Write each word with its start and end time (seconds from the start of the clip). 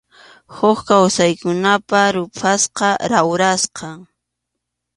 Huk 0.55 0.79
kawsaykunapa 0.87 1.99
ruphasqan, 2.15 2.95
rawrasqan. 3.11 3.97